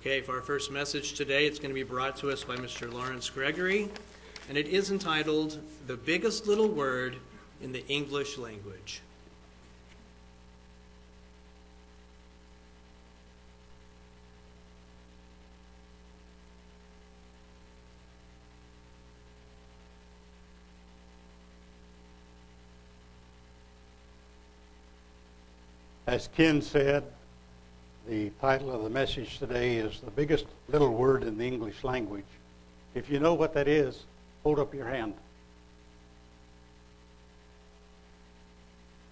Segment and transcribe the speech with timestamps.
[0.00, 2.90] Okay, for our first message today, it's going to be brought to us by Mr.
[2.92, 3.88] Lawrence Gregory,
[4.48, 5.58] and it is entitled
[5.88, 7.16] The Biggest Little Word
[7.60, 9.00] in the English Language.
[26.06, 27.02] As Ken said,
[28.08, 32.24] the title of the message today is The Biggest Little Word in the English Language.
[32.94, 34.02] If you know what that is,
[34.42, 35.12] hold up your hand.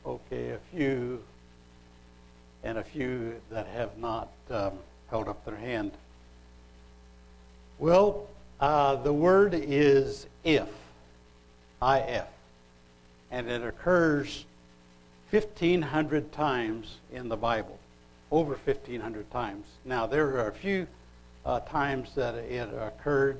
[0.06, 1.22] Okay, a few,
[2.64, 4.72] and a few that have not um,
[5.10, 5.92] held up their hand.
[7.78, 8.26] Well,
[8.60, 10.70] uh, the word is if,
[11.82, 12.28] I-F,
[13.30, 14.46] and it occurs
[15.32, 17.78] 1,500 times in the Bible,
[18.30, 19.66] over 1,500 times.
[19.84, 20.86] Now, there are a few
[21.44, 23.38] uh, times that it occurred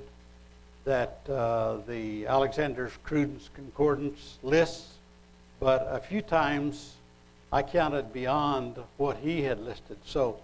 [0.85, 4.95] that uh, the Alexander Cruden's Concordance lists,
[5.59, 6.95] but a few times
[7.53, 9.99] I counted beyond what he had listed.
[10.05, 10.39] So,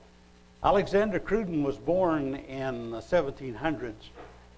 [0.64, 3.92] Alexander Cruden was born in the 1700s,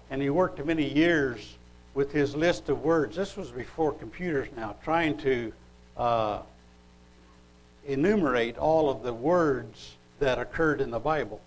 [0.09, 1.55] and he worked many years
[1.95, 3.15] with his list of words.
[3.15, 5.53] This was before computers now, trying to
[5.97, 6.41] uh,
[7.87, 11.41] enumerate all of the words that occurred in the Bible.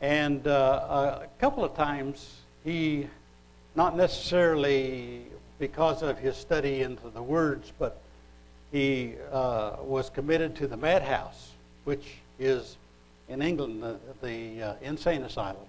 [0.00, 3.08] And uh, a couple of times he,
[3.74, 5.22] not necessarily
[5.58, 8.00] because of his study into the words, but
[8.72, 11.52] he uh, was committed to the madhouse,
[11.84, 12.76] which is
[13.28, 15.66] in England the, the uh, insane asylum.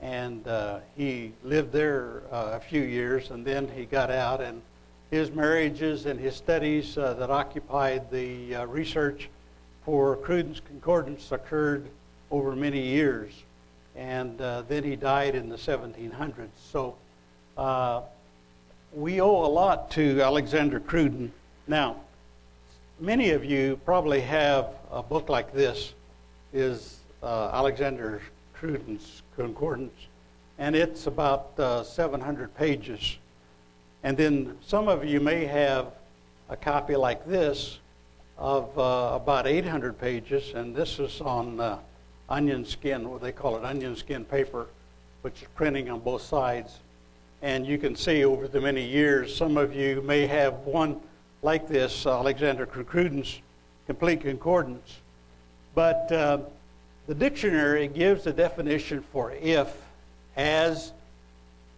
[0.00, 4.62] And uh, he lived there uh, a few years, and then he got out and
[5.10, 9.28] his marriages and his studies uh, that occupied the uh, research
[9.84, 11.88] for Cruden's Concordance occurred
[12.30, 13.32] over many years.
[13.96, 16.48] And uh, then he died in the 1700s.
[16.70, 16.94] So
[18.92, 21.32] we owe a lot to Alexander Cruden.
[21.66, 21.96] Now,
[23.00, 25.92] many of you probably have a book like this,
[26.52, 28.22] is uh, Alexander
[28.54, 30.06] Cruden's Concordance,
[30.58, 33.18] and it's about uh, 700 pages.
[34.02, 35.92] And then some of you may have
[36.48, 37.78] a copy like this
[38.36, 41.78] of uh, about 800 pages, and this is on uh,
[42.28, 44.66] onion skin, what they call it, onion skin paper,
[45.22, 46.78] which is printing on both sides.
[47.42, 51.00] And you can see over the many years, some of you may have one
[51.42, 53.40] like this, Alexander Cruden's
[53.86, 54.98] Complete Concordance.
[55.74, 56.38] But uh,
[57.06, 59.74] the dictionary gives the definition for if
[60.36, 60.92] as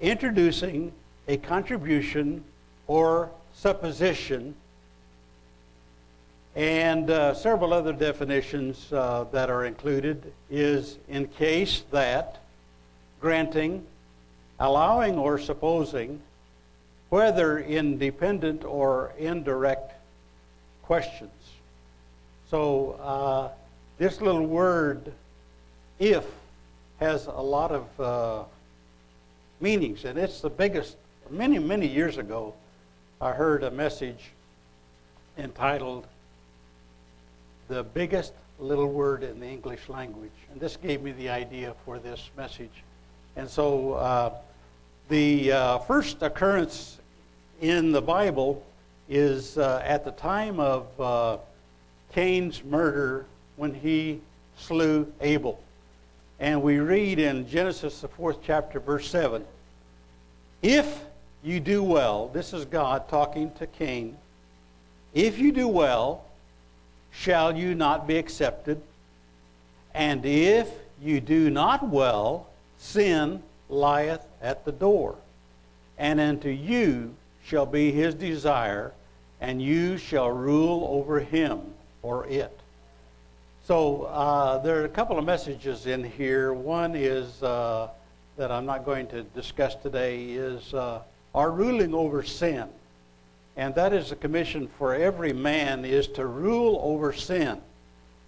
[0.01, 0.93] introducing
[1.31, 2.43] a contribution
[2.89, 4.53] or supposition,
[6.57, 12.39] and uh, several other definitions uh, that are included is in case that,
[13.21, 13.87] granting,
[14.59, 16.21] allowing, or supposing,
[17.11, 19.93] whether in dependent or indirect
[20.83, 21.31] questions.
[22.51, 23.51] So uh,
[23.99, 25.13] this little word,
[26.01, 26.25] if,
[26.99, 28.45] has a lot of uh,
[29.61, 30.97] meanings, and it's the biggest
[31.31, 32.55] many, many years ago,
[33.21, 34.31] I heard a message
[35.39, 36.07] entitled
[37.69, 40.33] The Biggest Little Word in the English Language.
[40.51, 42.83] And this gave me the idea for this message.
[43.37, 44.35] And so uh,
[45.09, 46.99] the uh, first occurrence
[47.61, 48.65] in the Bible
[49.09, 51.39] is uh, at the time of uh,
[52.13, 53.27] Cain's murder
[53.57, 54.21] when he
[54.57, 55.63] slew Abel.
[56.39, 59.45] And we read in Genesis, the fourth chapter, verse 7
[60.63, 61.05] If
[61.43, 64.17] you do well, this is God talking to Cain.
[65.15, 66.25] If you do well,
[67.11, 68.81] shall you not be accepted?
[69.95, 70.69] And if
[71.03, 72.47] you do not well,
[72.79, 75.17] sin lieth at the door.
[75.99, 77.15] And unto you
[77.45, 78.93] shall be his desire,
[79.41, 81.61] and you shall rule over him
[82.03, 82.57] or it.
[83.67, 86.53] So uh, there are a couple of messages in here.
[86.53, 87.89] One is uh,
[88.37, 91.01] that I'm not going to discuss today is uh,
[91.35, 92.69] are ruling over sin.
[93.57, 97.61] And that is a commission for every man is to rule over sin.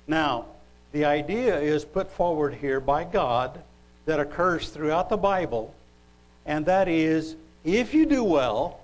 [0.07, 0.47] Now,
[0.93, 3.61] the idea is put forward here by God
[4.05, 5.75] that occurs throughout the Bible,
[6.45, 8.81] and that is if you do well,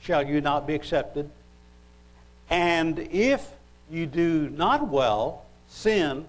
[0.00, 1.30] shall you not be accepted?
[2.50, 3.48] And if
[3.90, 6.26] you do not well, sin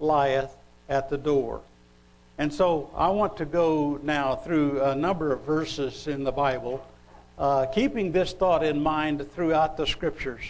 [0.00, 0.54] lieth
[0.88, 1.62] at the door.
[2.38, 6.84] And so I want to go now through a number of verses in the Bible,
[7.38, 10.42] uh, keeping this thought in mind throughout the scriptures.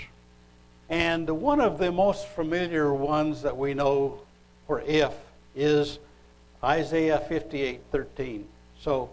[0.88, 4.20] And one of the most familiar ones that we know
[4.66, 5.12] for if
[5.56, 5.98] is
[6.62, 8.46] Isaiah 58 13.
[8.80, 9.10] So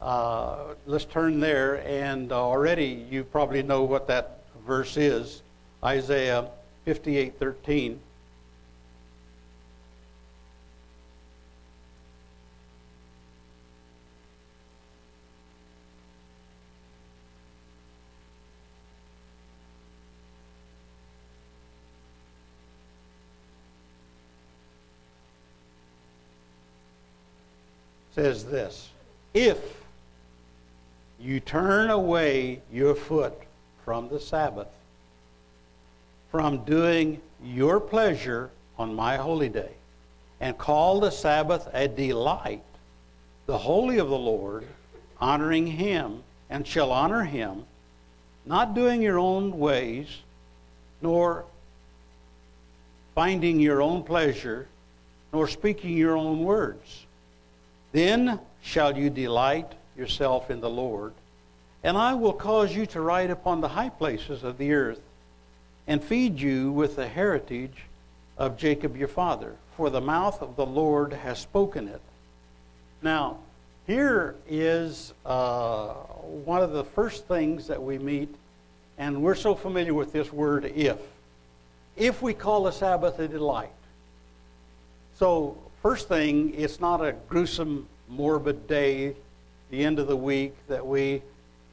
[0.00, 5.42] uh, let's turn there, and already you probably know what that verse is
[5.82, 6.48] Isaiah
[6.84, 8.00] 58 13.
[28.14, 28.90] Says this
[29.34, 29.58] If
[31.20, 33.34] you turn away your foot
[33.84, 34.68] from the Sabbath,
[36.30, 39.72] from doing your pleasure on my holy day,
[40.40, 42.62] and call the Sabbath a delight,
[43.46, 44.66] the holy of the Lord,
[45.20, 47.64] honoring him, and shall honor him,
[48.46, 50.06] not doing your own ways,
[51.02, 51.44] nor
[53.14, 54.68] finding your own pleasure,
[55.32, 57.06] nor speaking your own words
[57.92, 61.12] then shall you delight yourself in the Lord,
[61.82, 65.00] and I will cause you to ride upon the high places of the earth,
[65.86, 67.84] and feed you with the heritage
[68.36, 72.00] of Jacob your father, for the mouth of the Lord has spoken it.
[73.02, 73.38] Now,
[73.86, 75.94] here is uh,
[76.44, 78.34] one of the first things that we meet,
[78.98, 80.98] and we're so familiar with this word if.
[81.96, 83.70] If we call the Sabbath a delight.
[85.16, 89.14] So, First thing, it's not a gruesome, morbid day,
[89.70, 91.22] the end of the week, that we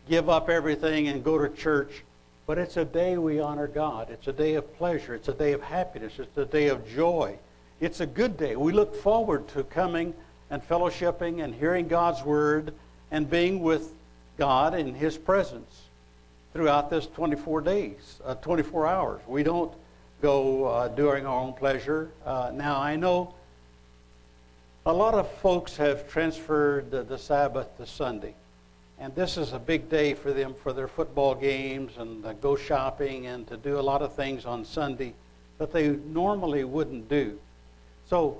[0.08, 2.04] give up everything and go to church,
[2.46, 4.12] but it's a day we honor God.
[4.12, 5.16] It's a day of pleasure.
[5.16, 6.20] It's a day of happiness.
[6.20, 7.40] It's a day of joy.
[7.80, 8.56] It's a good day.
[8.56, 10.14] We look forward to coming
[10.52, 12.76] and fellowshipping and hearing God's word
[13.10, 13.92] and being with
[14.38, 15.82] God in His presence
[16.54, 19.22] throughout this 24 days, uh, 24 hours.
[19.26, 19.74] We don't
[20.22, 22.12] go uh, doing our own pleasure.
[22.24, 23.34] Uh, now, I know
[24.88, 28.36] a lot of folks have transferred the, the, Sabbath to Sunday.
[29.00, 32.56] And this is a big day for them for their football games and to go
[32.56, 35.14] shopping and to do a lot of things on Sunday
[35.58, 37.40] that they normally wouldn't do.
[38.08, 38.38] So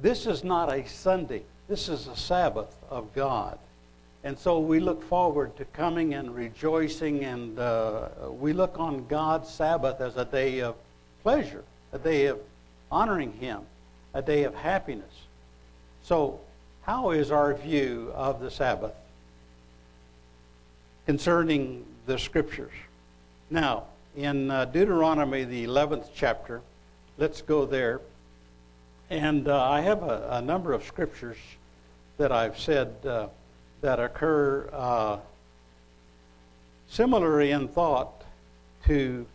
[0.00, 1.42] this is not a Sunday.
[1.66, 3.58] This is a Sabbath of God.
[4.22, 9.48] And so we look forward to coming and rejoicing, and uh, we look on God's
[9.48, 10.76] Sabbath as a day of
[11.22, 12.38] pleasure, a day of
[12.90, 13.62] honoring Him,
[14.14, 15.27] a day of happiness.
[16.08, 16.40] So,
[16.84, 18.94] how is our view of the Sabbath
[21.04, 22.72] concerning the Scriptures?
[23.50, 23.84] Now,
[24.16, 26.62] in uh, Deuteronomy, the 11th chapter,
[27.18, 28.00] let's go there.
[29.10, 31.36] And uh, I have a, a, number of scriptures
[32.16, 33.26] that I've said uh,
[33.82, 35.18] that occur uh,
[36.88, 38.24] similarly in thought
[38.86, 39.26] to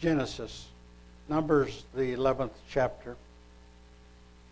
[0.00, 0.64] Genesis,
[1.28, 3.16] Numbers, the 11th chapter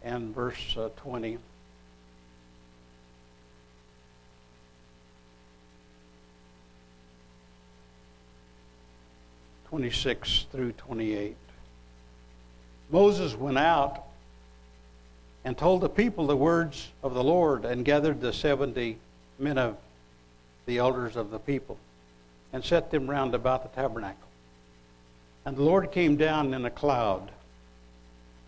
[0.05, 1.39] and verse uh, 20.
[9.69, 11.37] Twenty-six through twenty-eight.
[12.91, 14.05] Moses went out
[15.47, 18.99] and told the people the words of the Lord and gathered the seventy
[19.39, 19.79] men of
[20.67, 21.79] the elders of the people
[22.53, 24.29] and set them round about the tabernacle.
[25.47, 27.31] And the Lord came down in a cloud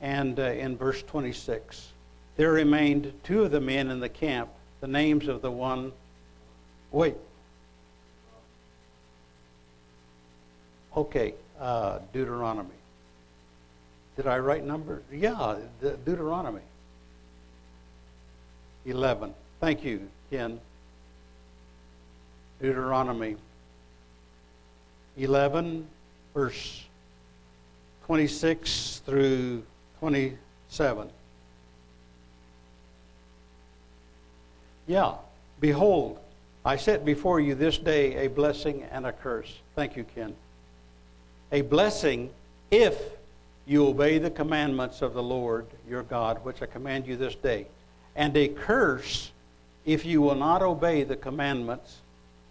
[0.04, 1.88] and uh, in verse 26.
[2.36, 4.50] There remained two of the men in the camp,
[4.82, 5.92] the names of the one.
[6.92, 7.14] Wait.
[10.94, 12.68] Okay, uh, Deuteronomy.
[14.16, 15.02] Did I write numbers?
[15.10, 16.60] Yeah, Deuteronomy.
[18.84, 19.32] 11.
[19.58, 20.60] Thank you, Ken.
[22.60, 23.36] Deuteronomy
[25.16, 25.88] 11,
[26.34, 26.84] verse
[28.04, 29.62] 26 through
[30.04, 31.08] 27.
[34.86, 35.14] Yeah.
[35.60, 36.18] Behold,
[36.62, 39.50] I set before you this day a blessing and a curse.
[39.74, 40.34] Thank you, Ken.
[41.52, 42.28] A blessing
[42.70, 43.00] if
[43.64, 47.66] you obey the commandments of the Lord your God, which I command you this day,
[48.14, 49.30] and a curse
[49.86, 51.96] if you will not obey the commandments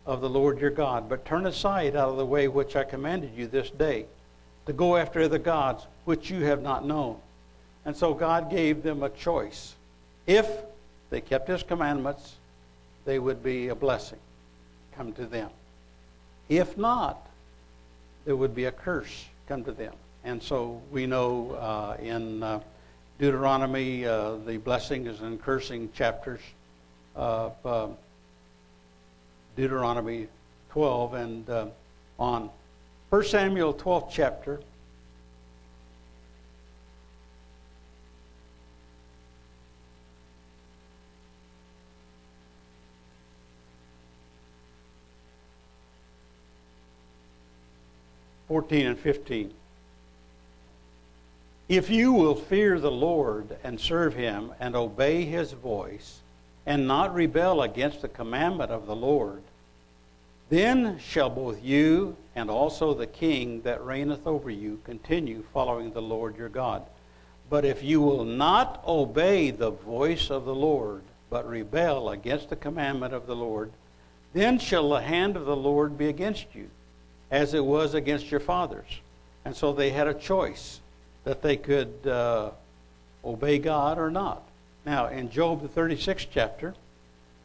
[0.07, 3.29] of the Lord your God, but turn aside out of the way which I commanded
[3.35, 4.07] you this day,
[4.65, 7.19] to go after other gods which you have not known.
[7.85, 9.75] And so God gave them a choice.
[10.25, 10.47] If
[11.09, 12.35] they kept his commandments,
[13.05, 14.19] they would be a blessing
[14.95, 15.49] come to them.
[16.49, 17.25] If not,
[18.25, 19.93] there would be a curse come to them.
[20.23, 22.59] And so we know uh, in uh,
[23.19, 26.39] Deuteronomy, uh, the blessings and cursing chapters
[27.15, 27.87] of uh,
[29.55, 30.27] Deuteronomy
[30.71, 31.65] 12 and uh,
[32.19, 32.49] on.
[33.09, 34.59] 1 Samuel 12th chapter.
[48.53, 49.51] 14 and 15.
[51.69, 56.19] If you will fear the Lord and serve him and obey his voice
[56.67, 59.41] and not rebel against the commandment of the Lord,
[60.51, 66.03] then shall both you and also the king that reigneth over you continue following the
[66.03, 66.83] Lord your God.
[67.49, 72.55] But if you will not obey the voice of the Lord, but rebel against the
[72.55, 73.71] commandment of the Lord,
[74.33, 76.69] then shall the hand of the Lord be against you,
[77.31, 78.99] as it was against your fathers.
[79.45, 80.79] And so they had a choice
[81.23, 82.51] that they could uh,
[83.23, 84.43] obey God or not.
[84.85, 86.75] Now, in Job, the 36th chapter,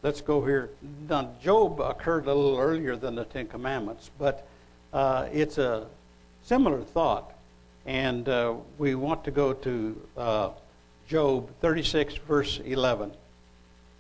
[0.03, 0.71] let's go here.
[1.09, 4.47] Now, Job occurred a little earlier than the Ten Commandments, but
[4.93, 5.87] uh, it's a
[6.45, 7.33] similar thought.
[7.87, 10.51] And uh, we want to go to uh,
[11.09, 13.13] Job 36, verse 11.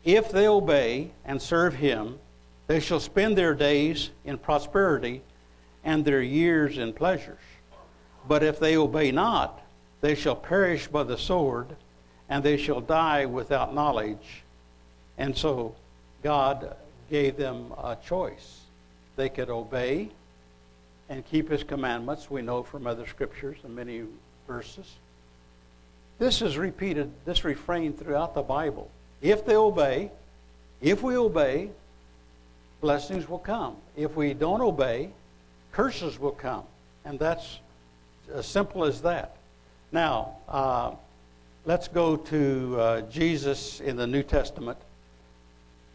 [0.05, 2.19] If they obey and serve him,
[2.67, 5.23] they shall spend their days in prosperity
[5.88, 7.40] and their years in pleasures.
[8.28, 9.62] But if they obey not,
[10.02, 11.68] they shall perish by the sword,
[12.28, 14.42] and they shall die without knowledge.
[15.16, 15.75] And so
[16.23, 16.76] God
[17.09, 18.61] gave them a choice.
[19.16, 20.11] They could obey
[21.09, 24.02] and keep his commandments, we know from other scriptures and many
[24.47, 24.97] verses.
[26.18, 28.90] This is repeated, this refrain throughout the Bible.
[29.23, 30.11] If they obey,
[30.83, 31.71] if we obey,
[32.83, 33.76] blessings will come.
[33.97, 35.12] If we don't obey,
[35.79, 36.65] curses will come.
[37.05, 37.61] And that's
[38.35, 39.37] as simple as that.
[39.93, 40.97] Now, uh,
[41.67, 44.77] let's go to uh, Jesus in the New Testament.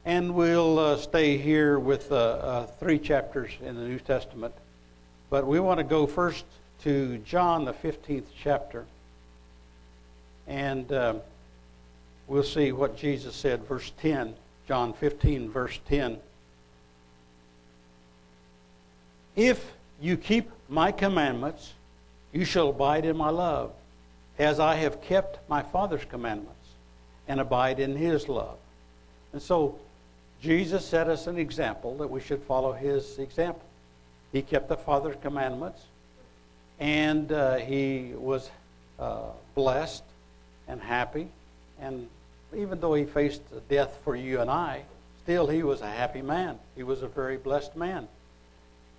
[0.06, 4.54] And we'll uh, stay here with uh, uh, three chapters in the New Testament.
[5.30, 6.46] But we want to go first
[6.84, 8.86] to John, the 15th chapter.
[10.48, 11.16] And uh,
[12.30, 14.34] we'll see what Jesus said, verse 10.
[14.66, 16.20] John 15, verse 10.
[19.36, 21.74] If you keep my commandments,
[22.32, 23.72] you shall abide in my love,
[24.40, 26.52] as I have kept my Father's commandments
[27.28, 28.58] and abide in his love.
[29.32, 29.80] And so
[30.42, 33.63] Jesus set us an example that we should follow his example.
[34.32, 35.82] He kept the Father's commandments,
[36.80, 38.50] and uh, he was
[39.00, 40.04] uh, blessed
[40.68, 41.28] and happy.
[41.80, 42.08] And
[42.56, 44.84] even though he faced death for you and I,
[45.24, 46.60] still he was a happy man.
[46.75, 48.08] He was a very blessed man.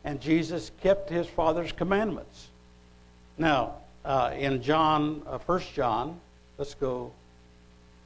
[0.04, 2.48] And Jesus kept his Father's commandments.
[3.38, 6.20] Now, uh, in John, uh, 1 John,
[6.58, 7.10] let's go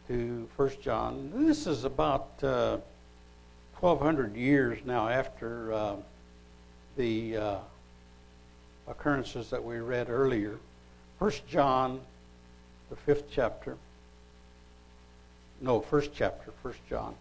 [0.07, 1.33] to 1 John.
[1.47, 2.79] This is about uh,
[3.81, 5.97] 1,200 years now after uh,
[6.97, 7.57] the uh,
[8.89, 10.59] occurrences that we read earlier.
[11.19, 12.01] 1 John,
[12.91, 13.77] the fifth chapter.
[15.61, 17.15] No, first chapter, 1 John.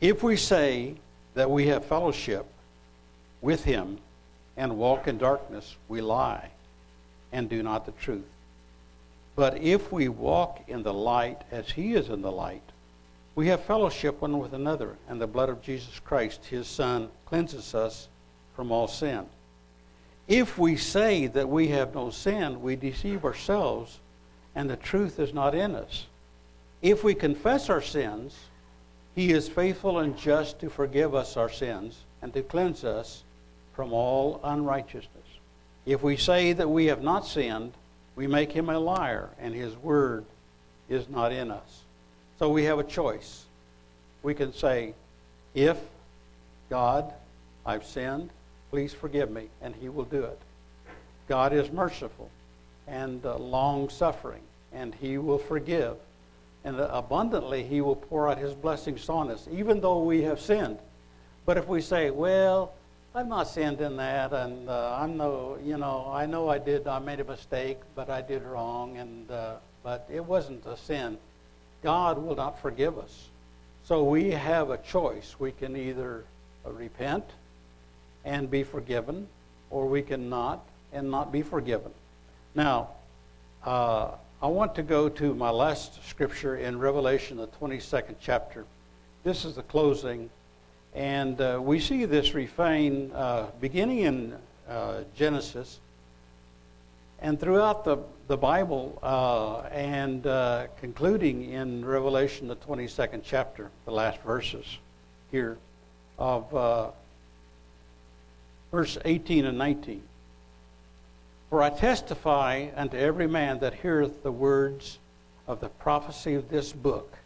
[0.00, 0.94] If we say
[1.34, 2.46] that we have fellowship
[3.40, 3.98] with him
[4.56, 6.50] and walk in darkness, we lie
[7.32, 8.24] and do not the truth.
[9.36, 12.62] But if we walk in the light as he is in the light,
[13.34, 17.74] we have fellowship one with another, and the blood of Jesus Christ, his Son, cleanses
[17.74, 18.08] us
[18.56, 19.26] from all sin.
[20.26, 24.00] If we say that we have no sin, we deceive ourselves,
[24.54, 26.06] and the truth is not in us.
[26.82, 28.36] If we confess our sins,
[29.14, 33.24] he is faithful and just to forgive us our sins and to cleanse us
[33.74, 35.08] from all unrighteousness.
[35.86, 37.72] If we say that we have not sinned,
[38.14, 40.24] we make him a liar, and his word
[40.88, 41.82] is not in us.
[42.38, 43.44] So we have a choice.
[44.22, 44.94] We can say,
[45.54, 45.78] If
[46.68, 47.12] God,
[47.64, 48.30] I've sinned,
[48.70, 50.38] please forgive me, and he will do it.
[51.28, 52.30] God is merciful
[52.86, 55.96] and uh, long suffering, and he will forgive
[56.64, 60.78] and abundantly he will pour out his blessings on us, even though we have sinned.
[61.46, 62.72] But if we say, well,
[63.14, 66.86] I've not sinned in that, and uh, I'm no, you know, I know I did,
[66.86, 71.18] I made a mistake, but I did wrong, and uh, but it wasn't a sin.
[71.82, 73.28] God will not forgive us.
[73.84, 75.34] So we have a choice.
[75.38, 76.24] We can either
[76.64, 77.24] repent
[78.24, 79.26] and be forgiven,
[79.70, 81.92] or we can not and not be forgiven.
[82.54, 82.90] Now,
[83.64, 84.12] uh,
[84.42, 88.64] I want to go to my last scripture in Revelation, the 22nd chapter.
[89.22, 90.30] This is the closing.
[90.94, 94.34] And uh, we see this refrain uh, beginning in
[94.66, 95.78] uh, Genesis.
[97.20, 103.92] and throughout the, the Bible, uh, and uh, concluding in Revelation, the 22nd chapter, the
[103.92, 104.78] last verses
[105.30, 105.58] here
[106.18, 106.90] of uh,
[108.70, 110.02] verse 18 and 19.
[111.50, 114.98] For I testify unto every man that heareth the words
[115.48, 117.18] of the prophecy of this book,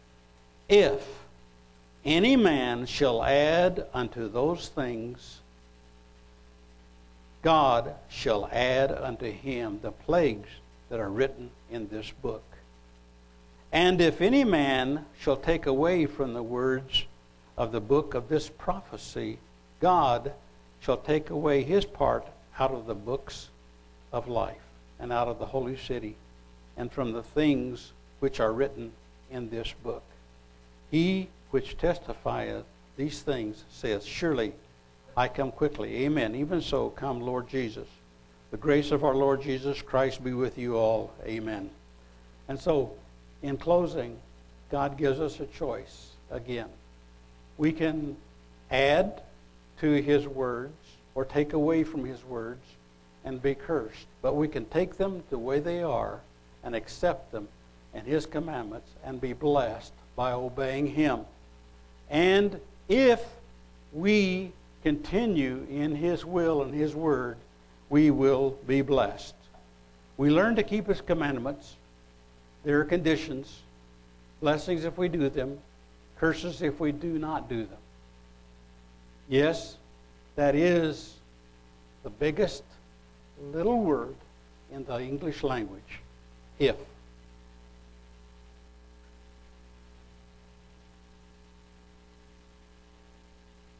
[0.67, 1.07] if
[2.03, 5.41] any man shall add unto those things,
[7.43, 10.49] God shall add unto him the plagues
[10.89, 12.43] that are written in this book.
[13.71, 17.05] And if any man shall take away from the words
[17.57, 19.37] of the book of this prophecy,
[19.79, 20.33] God
[20.79, 22.25] shall take away his part
[22.57, 23.49] out of the books
[24.15, 24.55] of life
[24.97, 26.15] and out of the holy city
[26.77, 27.91] and from the things
[28.21, 28.93] which are written
[29.29, 30.03] in this book.
[30.89, 32.63] He which testifieth
[32.95, 34.53] these things saith, Surely
[35.17, 36.05] I come quickly.
[36.05, 36.33] Amen.
[36.33, 37.87] Even so, come, Lord Jesus.
[38.51, 41.13] The grace of our Lord Jesus Christ be with you all.
[41.25, 41.69] Amen.
[42.47, 42.93] And so,
[43.43, 44.17] in closing,
[44.71, 46.69] God gives us a choice again.
[47.57, 48.15] We can
[48.71, 49.23] add
[49.81, 50.73] to his words
[51.15, 52.63] or take away from his words
[53.25, 54.05] and be cursed.
[54.21, 56.21] But we can take them the way they are
[56.63, 57.47] and accept them
[57.93, 61.21] and his commandments and be blessed by obeying him.
[62.09, 63.23] And if
[63.91, 64.51] we
[64.83, 67.37] continue in his will and his word,
[67.89, 69.33] we will be blessed.
[70.17, 71.75] We learn to keep his commandments.
[72.63, 73.61] There are conditions,
[74.41, 75.57] blessings if we do them,
[76.17, 77.77] curses if we do not do them.
[79.27, 79.77] Yes,
[80.35, 81.15] that is
[82.03, 82.63] the biggest
[83.41, 84.15] little word
[84.71, 85.99] in the English language.
[86.59, 86.75] If.